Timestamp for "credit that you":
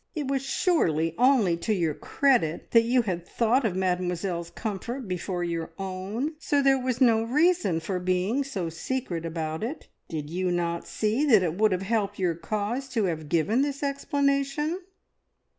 1.93-3.03